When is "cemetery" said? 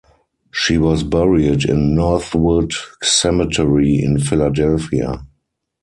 3.03-4.01